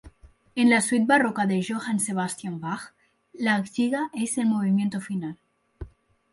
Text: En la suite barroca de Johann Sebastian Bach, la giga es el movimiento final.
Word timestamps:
En 0.55 0.71
la 0.71 0.81
suite 0.81 1.05
barroca 1.05 1.45
de 1.45 1.59
Johann 1.61 1.99
Sebastian 1.99 2.59
Bach, 2.59 2.95
la 3.35 3.61
giga 3.63 4.09
es 4.15 4.35
el 4.39 4.47
movimiento 4.47 4.99
final. 4.99 5.37